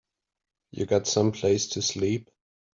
You 0.71 0.87
got 0.87 1.05
someplace 1.05 1.67
to 1.67 1.83
sleep? 1.83 2.31